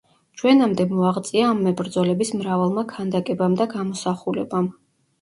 [0.41, 4.77] ჩვენამდე მოაღწია ამ მებრძოლების მრავალმა ქანდაკებამ და გამოსახულებამ.